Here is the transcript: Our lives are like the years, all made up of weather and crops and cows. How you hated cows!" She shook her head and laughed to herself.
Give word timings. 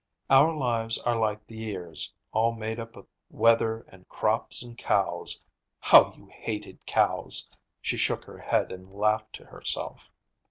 Our 0.31 0.51
lives 0.55 0.97
are 0.97 1.15
like 1.15 1.45
the 1.45 1.57
years, 1.57 2.11
all 2.31 2.53
made 2.53 2.79
up 2.79 2.95
of 2.95 3.05
weather 3.29 3.85
and 3.87 4.09
crops 4.09 4.63
and 4.63 4.75
cows. 4.75 5.39
How 5.79 6.11
you 6.17 6.27
hated 6.33 6.83
cows!" 6.87 7.47
She 7.83 7.97
shook 7.97 8.25
her 8.25 8.39
head 8.39 8.71
and 8.71 8.91
laughed 8.91 9.33
to 9.35 9.45
herself. 9.45 10.11